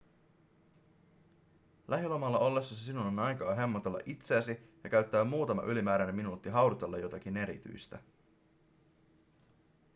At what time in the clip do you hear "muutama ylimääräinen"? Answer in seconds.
5.23-6.15